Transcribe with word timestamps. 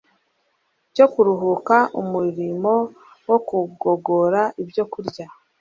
cyo 0.95 1.05
kuruhuka 1.13 1.75
umurimo 2.01 2.73
wo 3.29 3.37
kugogora 3.47 4.41
ibyokurya 4.61 5.25